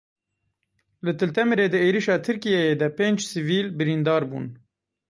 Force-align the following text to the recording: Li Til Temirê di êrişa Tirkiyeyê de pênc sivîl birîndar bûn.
Li 1.05 1.13
Til 1.19 1.31
Temirê 1.35 1.67
di 1.73 1.79
êrişa 1.87 2.15
Tirkiyeyê 2.25 2.73
de 2.81 2.87
pênc 2.97 3.17
sivîl 3.31 3.67
birîndar 3.77 4.23
bûn. 4.29 4.45